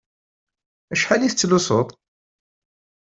Acḥal 0.93 1.21
i 1.23 1.29
tettlusuḍ? 1.31 1.87